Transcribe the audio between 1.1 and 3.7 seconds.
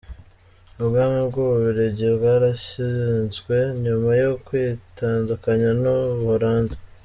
bw’u Bubiligi bwarashinzwe